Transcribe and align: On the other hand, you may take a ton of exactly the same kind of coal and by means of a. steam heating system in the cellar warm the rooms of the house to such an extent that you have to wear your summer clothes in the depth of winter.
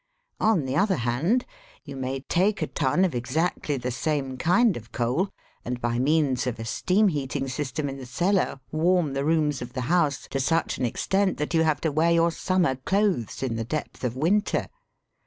On 0.39 0.65
the 0.65 0.75
other 0.75 0.95
hand, 0.95 1.45
you 1.83 1.95
may 1.95 2.21
take 2.21 2.63
a 2.63 2.65
ton 2.65 3.05
of 3.05 3.13
exactly 3.13 3.77
the 3.77 3.91
same 3.91 4.35
kind 4.35 4.75
of 4.75 4.91
coal 4.91 5.29
and 5.63 5.79
by 5.79 5.99
means 5.99 6.47
of 6.47 6.57
a. 6.59 6.65
steam 6.65 7.09
heating 7.09 7.47
system 7.47 7.87
in 7.87 7.97
the 7.97 8.07
cellar 8.07 8.59
warm 8.71 9.13
the 9.13 9.23
rooms 9.23 9.61
of 9.61 9.73
the 9.73 9.81
house 9.81 10.27
to 10.31 10.39
such 10.39 10.79
an 10.79 10.85
extent 10.85 11.37
that 11.37 11.53
you 11.53 11.61
have 11.63 11.81
to 11.81 11.91
wear 11.91 12.09
your 12.09 12.31
summer 12.31 12.77
clothes 12.77 13.43
in 13.43 13.57
the 13.57 13.63
depth 13.63 14.03
of 14.03 14.15
winter. 14.17 14.69